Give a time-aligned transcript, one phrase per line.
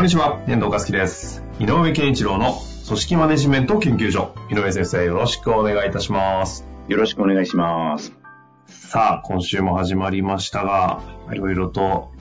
[0.00, 1.44] こんにちは、遠藤和樹です。
[1.58, 2.54] 井上健一郎の
[2.86, 4.34] 組織マネジメント研究所。
[4.50, 6.66] 井上先生、よろしくお願いいたします。
[6.88, 8.14] よろしくお願いします。
[8.66, 12.12] さあ、今週も始まりましたが、いろいろと、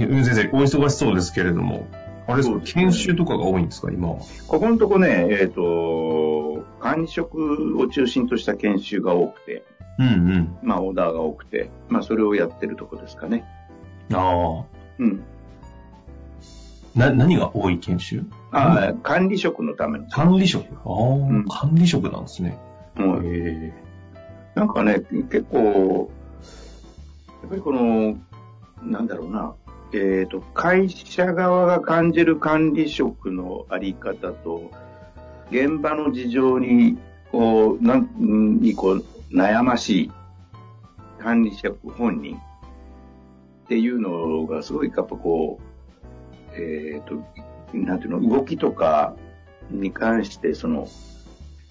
[0.00, 1.86] 井上先生、お忙しそうですけれども、
[2.26, 4.16] あれですか、研修とかが多いんですか、今は？
[4.48, 9.64] ここのとこね、えっ、と、管理職を中心とした研修が多くて、
[10.00, 10.58] うんうん。
[10.60, 13.44] まあオーダーが多くて、まあそれをやってるとこですかね。
[14.12, 14.64] あ
[14.98, 15.22] うん。
[16.96, 16.98] あ。
[16.98, 18.24] な、何が多い研修？
[18.50, 20.08] ああ、管理職のための。
[20.08, 20.64] 管理職？
[20.74, 22.58] ああ、ん管理職なんですね。
[22.96, 23.72] もうへ
[24.54, 26.10] なんかね、結構、
[27.42, 28.16] やっぱりこの、
[28.82, 29.54] なんだろうな、
[29.92, 34.70] えっ、と、会社側が感じる管理職のあり方と、
[35.50, 36.98] 現場の事情に、
[37.30, 38.08] こう、なん、
[38.60, 40.12] にこう、悩ましい
[41.18, 42.38] 管理職本人っ
[43.68, 45.65] ていうのがすごいやっぱこう、
[46.58, 47.14] えっ、と、
[47.74, 49.16] なんていうの、動きとか
[49.70, 50.88] に関して、その、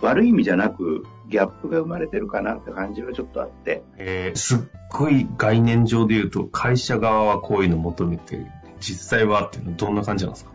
[0.01, 3.81] 悪い意味じゃなく、ギャップが生まれてるかなって感じはちょっとあって。
[3.97, 4.59] えーすっ
[4.91, 8.45] ごい概念上で言うと、会社側はこういうの求めてる。
[8.79, 10.51] 実際はっていうのはどんな感じなんですか？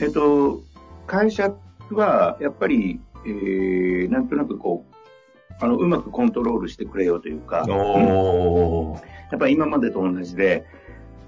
[0.00, 0.60] えっと、
[1.06, 1.54] 会社
[1.90, 4.94] は、やっぱり、えー、なんとなくこう、
[5.60, 9.02] あの、うまくコントロールしてくれよというか、おー。
[9.30, 10.64] やっぱり今までと同じで、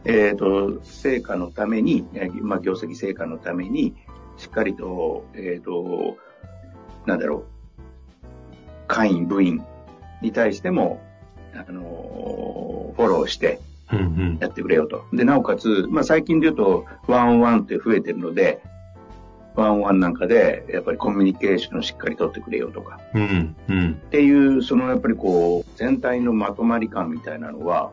[0.05, 3.95] えっ、と、成果のために、えーまあ、業績成果のために、
[4.37, 6.17] しっかりと、えっ、と、
[7.07, 7.45] なんだろ
[7.79, 7.83] う、
[8.89, 9.65] 会員、部員
[10.21, 11.01] に対しても、
[11.55, 13.61] あのフォローして
[13.93, 14.39] うんうん。
[14.41, 15.05] やってくれよと。
[15.13, 18.63] で、なおかつ、まあ、最近で言うと、ワンオンワンって増えてるので、
[19.55, 23.93] ワンオンワンなんかで、やっぱりコミュニケーションをしっかり取ってくれよとか、うんうん。
[23.93, 27.93] っていう、そのやっぱりこう、全体のまとまり感みたいなのは、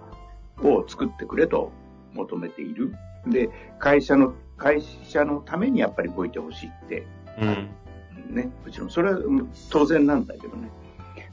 [0.63, 1.71] を作ってくれと
[2.13, 2.93] 求めている。
[3.27, 3.49] で、
[3.79, 7.05] 会社の、会社のためにやっぱり動いてほしいって、
[7.39, 8.35] うん。
[8.35, 10.69] ね、もちろん、それはうん当然なんだけどね。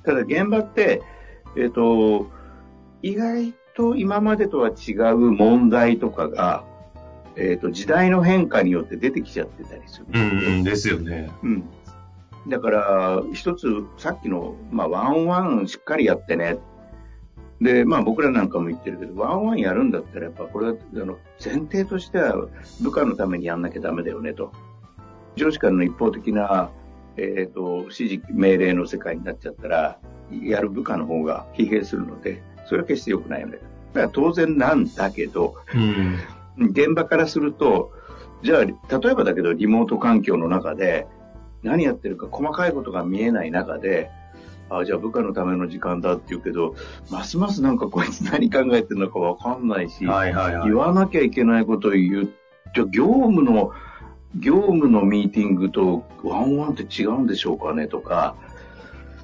[0.05, 1.03] ただ現場って、
[1.57, 2.31] えっ、と、
[3.03, 6.65] 意外と今までとは違う問題とかが、
[7.37, 10.07] えっ、と、時代の変化によって出てきちゃってたりする。
[10.13, 11.31] うんうんですよね。
[11.43, 11.65] うん。
[12.49, 16.59] だから、一つ、さっきの、まあ、ワンワンしっかりやってね。
[17.61, 22.49] で、まあ、僕らなんかも言ってるけど、ワンワンやるんだったら、やっぱこれは、あの、前提としては、
[22.83, 24.53] 部下のためにやんなきゃダメだよね、と。
[25.37, 26.71] 上司からの一方的な、
[27.17, 29.99] えっ、と、指示、命令の世界になっちゃったら、
[30.31, 33.59] やる部下の方が疲弊するので、それは決して良くないよね。
[33.95, 36.69] だから当然なんだけど、うん。
[36.71, 37.93] 現場からすると、
[38.43, 38.73] じゃあ、例
[39.11, 41.07] えばだけど、リモート環境の中で、
[41.63, 44.11] 何やってるか細かいことが見えない中で、
[44.69, 46.75] あじゃあ部下のための時間だって言うけど、
[47.11, 50.77] ますますなんかこいつ何考えてるのかわかんないし、はいはいはい言。
[50.77, 52.29] わなきゃいけないことを言う。
[52.75, 53.73] じゃあ業務の、
[54.39, 58.37] 業務のミーティングとワンワンって違うんでしょうかねとか、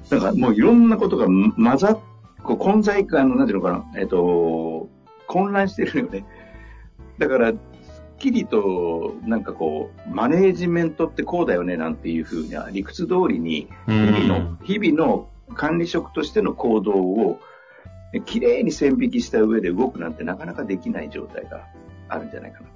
[0.09, 1.99] なんかもういろんなことが混ざっ、
[2.43, 4.89] こう混在感の、なんていうのかな、えっと、
[5.27, 6.25] 混乱してるよね。
[7.17, 7.57] だから、すっ
[8.17, 17.39] きりと、なんかこう、マネージメントってこうだよねなんていうふうな理屈通りに、う日々のん。、日々の管理職としての行動を、
[18.13, 21.67] えきれいに線引きした上で動くなんてなかなかできない状態が
[22.09, 22.67] あるんじゃないかな。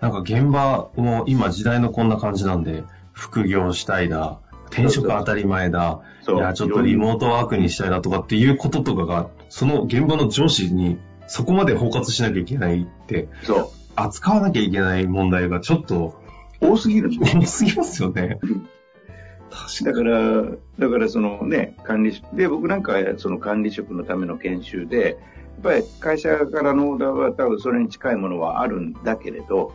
[0.00, 4.38] なんか現場も今時代のこんな感じなんで、副業したいだ、
[4.70, 13.68] 転職当たり前だ、いや、ちょっとリモートワークにしたいだとかっていうこととかが、その現場の上司にそこまで包括しなきゃいけないって、そう。
[13.96, 16.20] 扱わなきゃいけない問題がちょっと
[16.60, 18.38] 多すぎる多すぎますよね。
[19.84, 20.42] だから、
[20.78, 25.16] だからそのね、管理職、で、僕なんかはその管理職のための研修で、やっ
[25.62, 29.72] ぱり会社からのオーダーは多分それに近いものはあるんだけれど、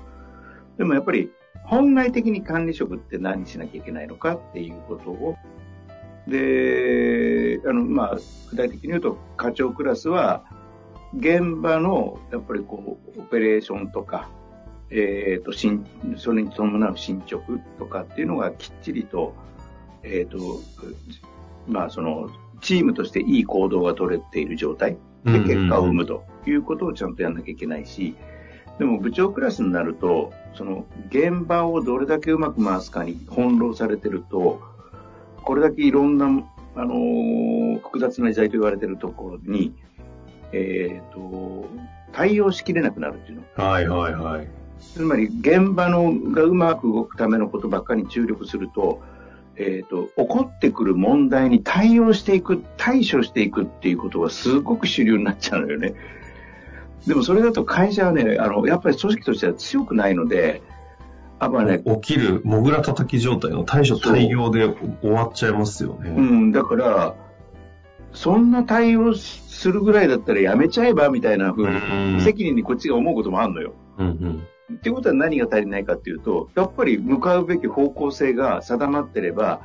[0.78, 1.32] でもやっぱり
[1.64, 5.36] 本来的に管理職って何しなきゃいけないのかっていうことを、
[6.28, 8.18] で、あの、まあ、
[8.52, 10.44] 具体的に言うと課長クラスは、
[11.16, 14.30] 現場の、やっぱりこう、オペレーションとか、
[14.92, 15.86] えっ、と、進、
[16.18, 17.44] それに伴う進捗
[17.78, 19.34] とかっていうのがきっちりと、
[20.04, 20.38] えっ、と、
[21.68, 22.30] まあ、その、
[22.62, 28.16] チームとしていい行動が取れている状態で結果を生むということをちゃんとやんなきゃいけないし、
[28.80, 34.62] でも部長クラスになると、その現場をどれだけうまく回すかに翻弄されてると、
[35.44, 36.25] これだけいろんな、
[36.75, 37.50] あのー
[37.80, 39.74] 複雑な時代と言われてるところに、
[40.52, 41.66] えっ、と、
[42.12, 43.63] 対応しきれなくなるっていうの。
[43.63, 44.48] はいはいはい。
[44.80, 49.02] つまり現場のがうまく動くためのことばっかりに注力すると、
[49.56, 55.96] えっ、と、起こってくる問題に対応していく、対処していくっていうことがすごく主流になっちゃうのよね。
[57.07, 60.62] でもそれだと会社はね、あの、やっぱり組織としては強くないので、
[61.42, 66.10] やっぱね、起きる、もぐら叩き状態の対処対応で終わっちゃいますよね。
[66.10, 67.16] うん、だから、
[68.13, 73.74] そんな対応するぐらいだったらやめちゃえばみたいな風に、うん無責任にこっちが思うこともあるのよ。
[73.98, 74.48] うんうん。
[74.74, 79.62] っていうことは何が足りないかっていうと、やっぱり向かうべき方向性が定まってれば、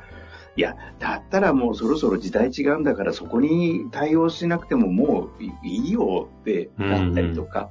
[0.55, 7.69] いや、だったらもうそろそろ時代違うんだからそこに対応しなくてももういいいよってなったりとか、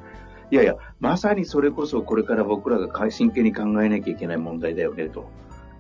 [0.51, 5.29] いやいや、まさにそれこそこれから僕らが真剣に考えなきゃいけない問題だよねと。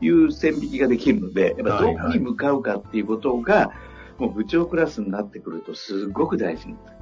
[0.00, 3.72] いう線引きができるので、やっぱどこに向かうかっていうことが、
[4.18, 6.96] もう部長クラスになってくるとすごく大事になる。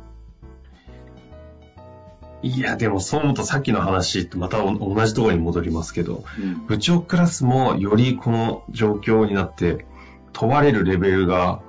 [2.43, 9.85] いや、でもそう思うとさっきの話とまたお同じところに戻りますけど、うん部長クラスもよりこの状況になって
[10.33, 11.61] 問われるレベルが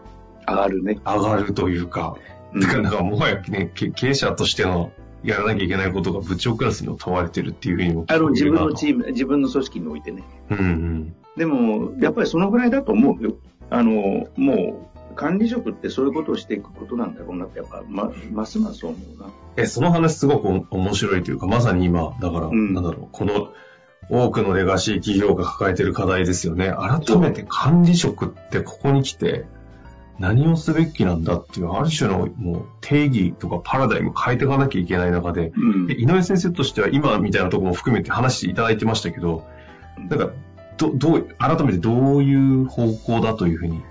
[0.47, 0.99] 上がるね。
[1.05, 2.15] 上がるというか、
[2.53, 4.91] うんだからなんかもはやね、け経営者としての
[5.23, 10.23] やらなきゃいけないことが部長クラスにも問われてるっていうふうにも聞あの、自分のチーム、自分の組織においてね。
[10.49, 11.15] うんうん。
[11.37, 13.35] でも、やっぱりそのぐらいだと思うよ。
[13.69, 19.29] あの、もう、管理職ってそういうことをしていくことなんだろうなって、やっぱ、ま、ますます思うな。
[19.55, 23.49] え、その話すごくお面白いというか、まさに今、だから、うんなんだろう、この
[24.09, 26.73] 多くのレガシー企業が抱えている課題ですよね。
[26.77, 29.45] 改めて管理職ってここに来て、
[30.19, 39.45] 何をすべきなんだっていう、ある種のもう定義とかパラダイム変えていかなきゃいけない中で、うんで井上先生としては今みたいなところも含めて話していただいてましたけど、
[40.09, 40.29] なんか、
[40.77, 43.81] ど、どう、改めてどういう方向だというふうに。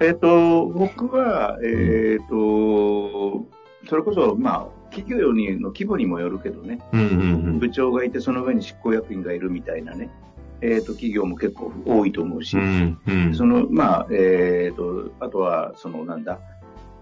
[0.00, 3.46] えっ、と、僕は、えっ、と、
[3.88, 10.10] それこそ、まあ、企業にの規模にもよるけどね、うんうん部長がいて、その上に執行役員がいるみたいなね、
[10.60, 12.98] えっ、と、企業も結構多いと思うし、うん。
[13.06, 13.34] うんうん。
[13.34, 16.38] その、まあ、えっ、と、あとは、その、なんだ、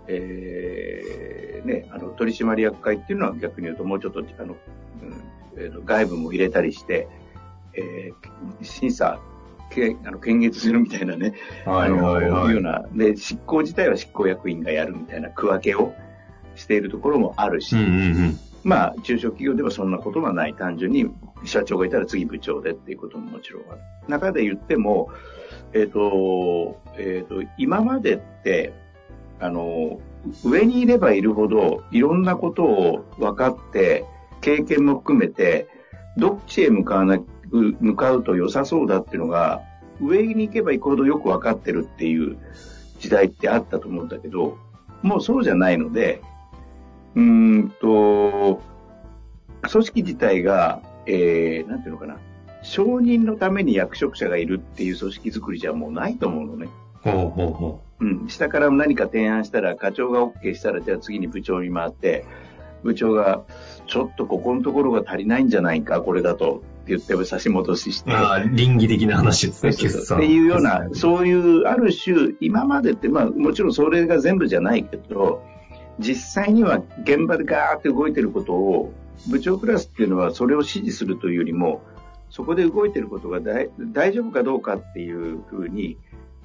[0.09, 4.57] えーね、あの、取締役会っていうのは逆に言うと、もうちょっと、あの、
[5.03, 5.15] うん
[5.59, 7.09] えーと外部も入れたりして、
[7.75, 9.21] えー審査、
[9.71, 11.35] けあの、検閲するみたいなね、
[11.65, 15.95] はいはいはいいうような、で、執行自体は執行役員がやるみたいな区分けを
[16.55, 17.93] しているところもあるし、うんうんう
[18.29, 18.39] ん。
[18.65, 20.55] まあ、中小企業ではそんなことはない。
[20.55, 21.07] 単純に
[21.45, 23.81] 社長がいたら次部長でっていうことももちろんある。
[24.09, 25.11] 中で言っても、
[25.73, 28.73] えっ、と、えっ、と、今までって、
[29.39, 30.01] あの、
[30.45, 34.05] 上にいればいるほど、いろんなことを分かって、
[34.41, 35.69] 経験も含めて、
[36.17, 37.19] どっちへ向かわな
[37.51, 39.63] 向かうと良さそうだっていうのが、
[40.01, 42.37] 上に行けば行くほどよく分かってるっていう
[42.99, 44.59] 時代ってあったと思うんだけど、
[45.03, 46.23] もうそうじゃないので、
[47.15, 48.61] うーんと、
[49.69, 52.19] 組織自体が、えー、なんていうのかな、
[52.63, 56.69] 承認のために役職者がいるっていう組織作りじゃもうないと思うのね。
[57.03, 62.27] ほうほうほうん、下から何か提案したら、課長が OK したら、じゃあ次に部長に回って、
[62.83, 63.43] 部長が、
[63.87, 68.11] ちょっとここのところが足りないんじゃないか、これだと、って言って差し戻しして。
[68.11, 68.15] う。
[68.15, 70.19] ああ、倫理的な話ですね、決算。
[70.19, 75.43] っていうような、決そういう、ある種、今までって、まあ、もちろんそれが全部じゃないけど、
[75.99, 78.93] 実際には現場でガーって動いてることを、
[79.31, 81.83] 部長クラスっていうのはそれを指示するというよりも、
[82.31, 85.97] そこで動いてることが大大丈夫かどうかっていうふうに、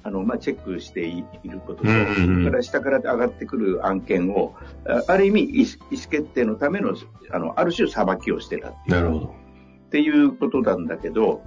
[0.04, 4.54] あの、まあ、チェックしていることと、うんから下から上がってくる案件を、
[4.86, 6.94] あある意味意思、意思決定のための、
[7.30, 8.96] あの、ある種裁きをしてたっていう。
[8.96, 9.26] なるほど。
[9.26, 11.42] っていうことなんだけど、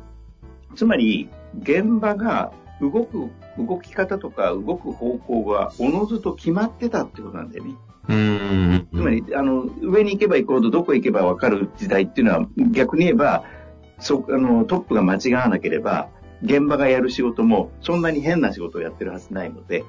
[0.76, 1.30] つまり、
[1.62, 7.76] 現場が動く、動き方とか動く方向がおのずと決まってたってことなんだよね。
[8.10, 8.88] うーん。
[8.94, 13.44] つまり、あの、上に行けば行くほどどこ行けば分かる時代っていうのは、逆に言えば、
[14.00, 16.10] そあのトップが間違わなければ、
[16.42, 19.84] 現場がやる仕事もそんなに変な仕事をやってるはずないので、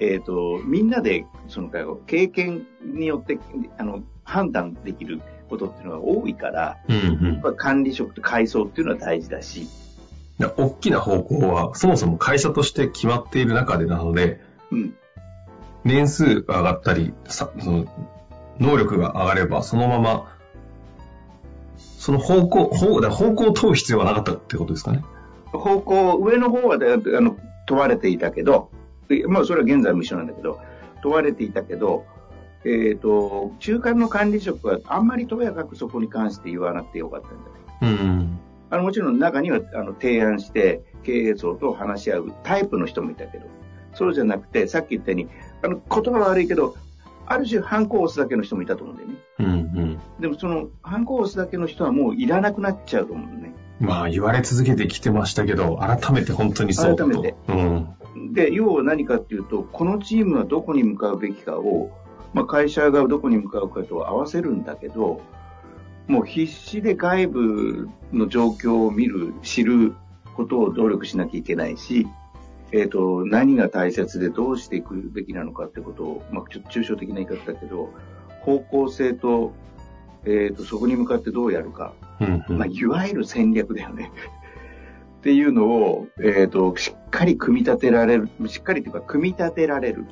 [0.00, 1.68] えっ、と、みんなで、その、
[2.06, 3.38] 経験によって、
[3.76, 5.20] あの、判断できる
[5.50, 7.56] ことっていうのが多いから、うんうん。
[7.56, 9.68] 管理職と階層っていうのは大事だし、
[10.38, 14.94] で大きな方向は、そもそも会社として決まっている中でなので、うん、
[15.84, 17.84] 年数が上がったり、さその
[18.58, 20.34] 能力が上がれば、そのまま、
[21.76, 25.04] その方向、方方向を問う必要はなかったってことですかね。
[25.52, 28.70] 方向、上の方はであの問われていたけど、
[29.08, 30.60] でまあそれは現在も一緒なんだけど、
[31.02, 32.04] 問われていたけど、
[32.64, 38.38] えっ、と、中間の管理職はあんまりとやかくそこに関して言わなくてよかったんじゃないうん。
[38.68, 43.46] あのもちろん中にはあの提案して経営層と話し合うタイプの人もいたけど、
[43.94, 45.28] そうじゃなくて、さっき言ったように、
[45.62, 46.76] あの言葉は悪いけど、
[47.26, 49.14] ある種、ハンコを押すだけの人もいたと思うんだよね。
[49.38, 50.00] うんうん。
[50.18, 53.49] でも、その、ハンコを押すだけの人はもういらなくなっちゃうと思うんだよね。
[53.80, 57.08] まあ言われ続けてきてましたけど、改めて本当にそうと。
[57.08, 57.34] 改めて。
[57.48, 58.32] うん。
[58.32, 61.90] で、要は何かっていうと、このチームはどこに向かうべきかを、
[62.34, 65.22] まあ、会社がどこに向かうかと合わせるんだけど、
[66.06, 69.94] もう必死で外部の状況を見る、知る
[70.36, 72.06] ことを努力しなきゃいけないし、
[72.72, 77.90] えっ、と、何が大切でどうしていくべきなのかってことを、まあ、ちょっと抽象的な言い方だけど、
[78.42, 79.52] 方向性と、
[80.24, 84.12] えっ、と、そこに向かってどうやるか、うんうんまあ、いわゆる戦略だよね。
[85.20, 90.04] っていうのを、えっ、と、しっかり組み立てられる、しっかりというか、組み立てられる。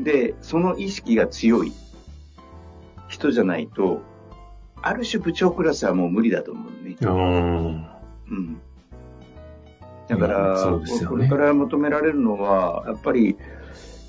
[0.00, 1.72] で、その意識が強い
[3.08, 4.02] 人じゃないと、
[4.82, 6.96] ある種部長クラスはもう無理だと思うね。
[7.00, 7.86] うん。
[8.30, 8.60] うん。
[10.08, 13.36] だから、ねこれから求められるのは、やっぱり、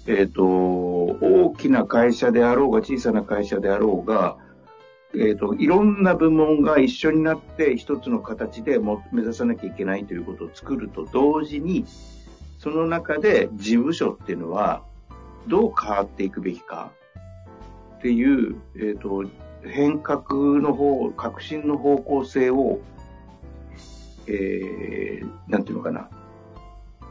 [0.07, 4.37] えっ、と、大きな会社であろうが、小さな会社であろうが、
[5.17, 11.85] えっ、と、いろんな部門が一緒になって一つの形でも目指さなきゃいけないということを作ると同時に、
[12.59, 14.83] その中で事務所っていうのは、
[15.47, 16.91] どう変わっていくべきか
[17.97, 19.23] っていう、えっ、と、
[19.63, 22.79] 変革の方、革新の方向性を、
[24.27, 26.09] えー、なんていうのかな。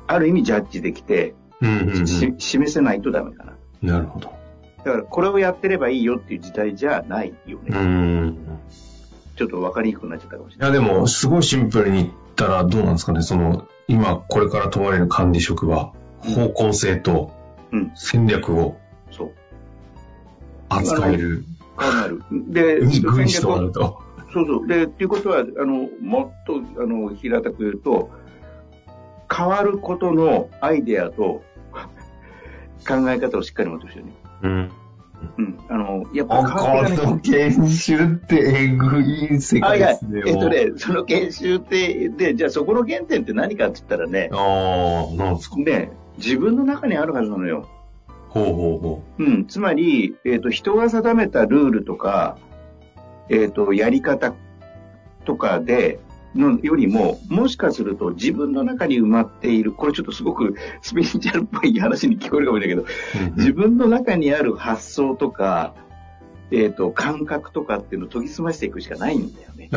[0.06, 3.54] ある意味ジャッジできて、うんうんうんし示せないとダメかな。
[3.80, 4.43] なるほど。
[4.85, 7.79] だから、これをやってればいいよっていう時代じゃないようね。
[7.79, 8.37] ん。
[9.37, 10.87] ちょっと分かりにくくなっちゃったかもしいや、れない。
[10.87, 13.23] でも、すごいシンプルに言ったら、どうなんですかね。
[13.23, 17.33] その、今、これから問われる管理職は、方向性と
[17.73, 18.76] うん戦略を
[19.11, 19.33] そう。
[20.69, 21.45] 扱える、
[21.76, 22.23] 考える。
[22.31, 24.03] で、 軍師とると。
[24.33, 24.67] そうそう。
[24.67, 28.11] で、っていうことは、あの、もっと、あの、平たく言うと、
[29.35, 31.43] 変わることのアイデアと
[32.87, 34.12] 考え方をしっかり持ってほしいよね。
[34.43, 34.71] うん。
[35.38, 35.59] うん。
[35.69, 40.23] あの、やっぱあ、変わっていかないこの研修ってえぐい世あ、いや、界ですね。
[40.26, 45.57] えっとね、その研修って、で、じゃあそこの原点って何かって言ったらね、ああ、なんですか。
[45.57, 47.69] ね、自分の中にあるはずなのよ。
[48.29, 49.47] ほうほうほうん。
[49.47, 52.37] つまり、えっ、と、人が定めたルールとか、
[53.29, 54.35] えっ、と、やり方
[55.25, 56.00] とかで、
[56.35, 63.37] のよりも、もしかすると自分の中に埋まっている、これちょっとすごくスピリチュアルっぽい話に聞こえるかもしれないけど、う。
[63.37, 65.75] 自分の中にある発想とか、
[66.50, 69.69] えっ、と、感覚とかっていうのを研ぎ澄ましていくしかないんだよね。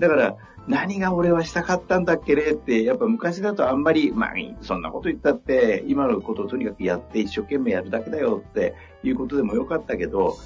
[0.00, 10.38] だから、何が俺はしたかったんだっけねって、やっぱ昔だとあんまり、まあ、そんなこと言ったって、今のことをとにかくやって一生懸命やるだけだよっていうことでもよかったけど、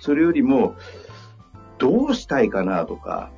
[0.00, 0.74] それよりも、
[1.78, 3.30] どうしたいかなとか、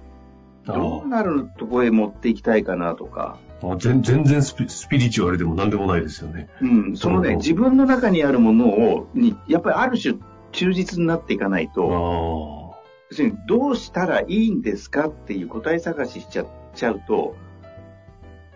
[0.75, 6.49] どうなるとこへ持っていきたいかなとか、あ全全然スピスピリチュアルでも何でもないですよね。
[6.61, 10.15] うん、そのね、うん自分の中にあるものを、に、やっぱりある種
[10.53, 12.79] 忠実になっていかないあと、あ。
[13.11, 17.37] 要するにどうしたらいいんですかっていう答え探ししちゃちゃうと、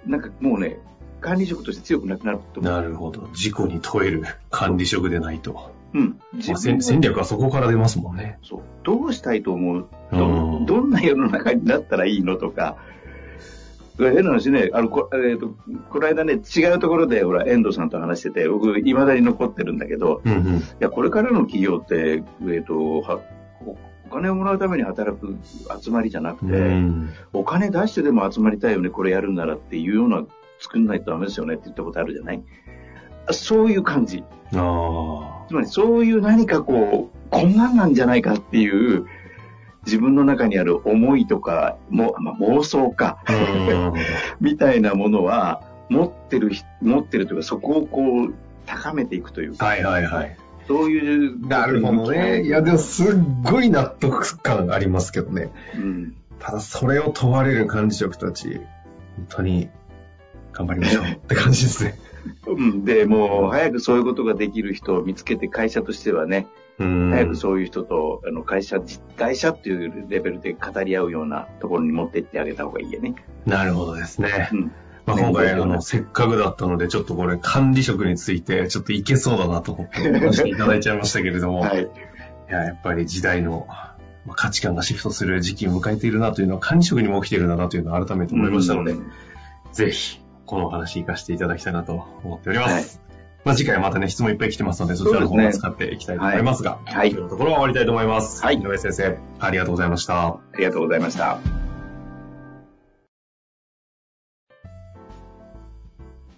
[0.07, 0.78] なんかもうね、
[1.21, 2.61] 管理職として強くなくなると。
[2.61, 3.28] なるほど。
[3.33, 5.73] 事故に問える管理職でないと。
[5.94, 6.20] うん。
[6.49, 8.38] まあ戦略はそこから出ますもんね。
[8.42, 8.61] そう。
[8.82, 9.88] どうしたいと思う？
[10.12, 12.76] うんどどんな世の中になったらいいのとか、
[13.99, 15.54] 変な話ね、あの、こ,、えー、と
[15.90, 20.56] この間ね、違うところで、ほら、遠藤さんと話してて、僕、未だに残ってるんだけど、うんうん。
[20.56, 23.20] いや、これからの企業って、えっ、と、は、
[23.66, 23.76] お
[24.08, 25.37] お金をもらうために働く
[25.80, 27.11] 集まりじゃなくて、うん。
[27.32, 30.25] お金出してでも集まりたいよね、これやるんならっていうような
[30.58, 32.42] 作んないとダメですよねって言ったことあるじゃない？
[33.30, 34.24] そういう感じ。
[34.54, 39.06] あつまりそういう何かこう、こんなんなんじゃないかっていう、
[39.84, 43.18] 自分の中にある思いとか、もまあ、妄想か。
[44.40, 48.34] みたいなものは、持ってるひ、持ってるというか、そこをこう、
[48.66, 50.36] 高めていくというか、はいはいはい。
[50.68, 51.48] そういう。
[51.48, 52.42] なるほどね。
[52.44, 55.50] いや、でもすっごい納得感ありますけどね。
[55.74, 56.16] うん。
[56.38, 58.60] ただそれを問われる管理職たち、
[59.16, 59.68] 本当に
[60.52, 61.98] 頑張りましょうって感じですね。
[62.46, 62.84] うん。
[62.84, 66.46] で、もう、早くそういうことができる人を見つけて、会社としてはね、
[66.78, 67.10] うん。
[67.10, 73.14] 早くそういう人と、あの、会社、実会社っていうレベルで語り合うようなところに持ってってあげた方がいいよね。
[73.46, 74.48] なるほどですね。
[74.52, 74.72] うん。
[75.04, 81.86] まあ、今回、ねあの、せっかくだったので、ちょっとこれ、管理職について、ちょっといけそうだなと思って、お話いただいちゃいましたけれども、 はいい。
[82.48, 89.06] や、やっぱり時代の、まあ価値観がシフトする時期を迎えているなというのは、管理職にも起きているんだなというのを改めて思いましたので、うん
[89.72, 93.00] ぜひ、このお話活かしていただきたいなと思っております。
[93.44, 97.11] まあ、次回またね、質問いっぱい来てますので、そちらの方も使っていきたいと思いますが、はい。
[97.12, 98.40] というところは終わりたいと思います。
[98.42, 100.26] はい井上先生、ありがとうございました。
[100.28, 101.38] ありがとうございました。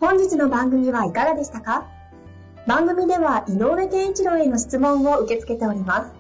[0.00, 1.86] 本日の番組はいかがでしたか？
[2.66, 6.12] 番組では井上健一郎への質問を受け付けております。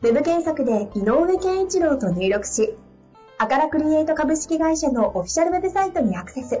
[0.00, 2.74] ウェブ検索で井上健一郎と入力し、
[3.36, 6.60] アカラクリエイト株式会社のオフィシャルウェブサイトにアクセス。